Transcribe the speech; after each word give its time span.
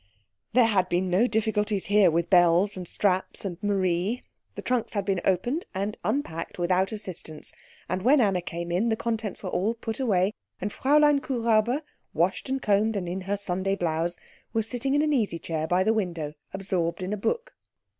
There 0.53 0.65
had 0.65 0.89
been 0.89 1.11
no 1.11 1.27
difficulties 1.27 1.85
here 1.85 2.09
with 2.09 2.31
bells, 2.31 2.75
and 2.75 2.87
straps, 2.87 3.45
and 3.45 3.61
Marie. 3.61 4.23
The 4.55 4.63
trunks 4.63 4.93
had 4.93 5.05
been 5.05 5.21
opened 5.23 5.67
and 5.75 5.95
unpacked 6.03 6.57
without 6.57 6.91
assistance; 6.91 7.53
and 7.87 8.01
when 8.01 8.19
Anna 8.19 8.41
came 8.41 8.71
in 8.71 8.89
the 8.89 8.95
contents 8.95 9.43
were 9.43 9.51
all 9.51 9.75
put 9.75 9.99
away 9.99 10.31
and 10.59 10.71
Fräulein 10.73 11.19
Kuhräuber, 11.19 11.81
washed 12.15 12.49
and 12.49 12.59
combed 12.59 12.95
and 12.97 13.07
in 13.07 13.21
her 13.29 13.37
Sunday 13.37 13.75
blouse, 13.75 14.17
was 14.53 14.67
sitting 14.67 14.95
in 14.95 15.03
an 15.03 15.13
easy 15.13 15.37
chair 15.37 15.67
by 15.67 15.83
the 15.83 15.93
window 15.93 16.33
absorbed 16.51 17.03
in 17.03 17.13
a 17.13 17.15
book. 17.17 17.53